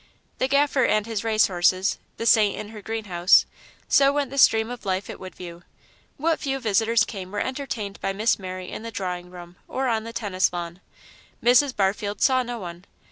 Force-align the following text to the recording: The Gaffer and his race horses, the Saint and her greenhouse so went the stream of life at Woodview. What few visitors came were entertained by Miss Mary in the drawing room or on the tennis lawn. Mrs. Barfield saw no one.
The 0.39 0.47
Gaffer 0.47 0.83
and 0.83 1.05
his 1.05 1.23
race 1.23 1.45
horses, 1.45 1.99
the 2.17 2.25
Saint 2.25 2.59
and 2.59 2.71
her 2.71 2.81
greenhouse 2.81 3.45
so 3.87 4.11
went 4.11 4.31
the 4.31 4.39
stream 4.39 4.71
of 4.71 4.83
life 4.83 5.11
at 5.11 5.19
Woodview. 5.19 5.61
What 6.17 6.39
few 6.39 6.59
visitors 6.59 7.05
came 7.05 7.31
were 7.31 7.39
entertained 7.39 8.01
by 8.01 8.11
Miss 8.11 8.39
Mary 8.39 8.71
in 8.71 8.81
the 8.81 8.89
drawing 8.89 9.29
room 9.29 9.57
or 9.67 9.87
on 9.87 10.03
the 10.03 10.11
tennis 10.11 10.51
lawn. 10.51 10.81
Mrs. 11.43 11.75
Barfield 11.75 12.19
saw 12.19 12.41
no 12.41 12.57
one. 12.57 12.85